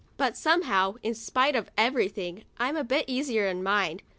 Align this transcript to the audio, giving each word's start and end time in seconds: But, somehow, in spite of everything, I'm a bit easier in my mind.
But, 0.17 0.35
somehow, 0.35 0.95
in 1.03 1.13
spite 1.13 1.55
of 1.55 1.69
everything, 1.77 2.43
I'm 2.57 2.75
a 2.75 2.83
bit 2.83 3.05
easier 3.07 3.45
in 3.47 3.61
my 3.61 3.89
mind. 3.89 4.01